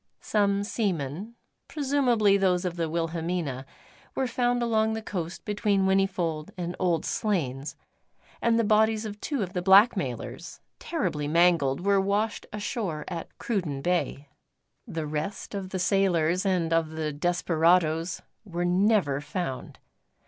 [0.21, 1.35] Some seamen
[1.67, 3.67] presumably those of the Wilhelmina
[4.15, 7.75] were found along the coast between Whinnyfold and Old Slains,
[8.41, 13.83] and the bodies of two of the blackmailers, terribly mangled, were washed ashore at Cruden
[13.83, 14.27] Bay.
[14.87, 19.77] The rest of the sailors and of the desperadoes were never found.